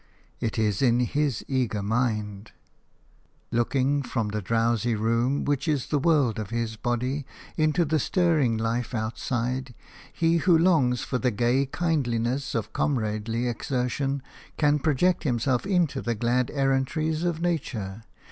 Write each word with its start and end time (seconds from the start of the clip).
It 0.39 0.57
is 0.57 0.81
in 0.81 1.01
his 1.01 1.45
eager 1.47 1.83
mind. 1.83 2.53
Looking 3.51 4.01
from 4.01 4.29
the 4.29 4.41
drowsy 4.41 4.95
room, 4.95 5.45
which 5.45 5.67
is 5.67 5.89
the 5.89 5.99
world 5.99 6.39
of 6.39 6.49
his 6.49 6.75
body, 6.75 7.23
into 7.55 7.85
the 7.85 7.99
stirring 7.99 8.57
life 8.57 8.95
outside, 8.95 9.75
he 10.11 10.37
who 10.37 10.57
longs 10.57 11.01
for 11.01 11.19
the 11.19 11.29
gay 11.29 11.67
kindliness 11.67 12.55
of 12.55 12.73
comradely 12.73 13.47
exertion 13.47 14.23
can 14.57 14.79
project 14.79 15.21
himself 15.23 15.67
into 15.67 16.01
the 16.01 16.15
glad 16.15 16.49
errantries 16.49 17.23
of 17.23 17.39
nature. 17.39 18.01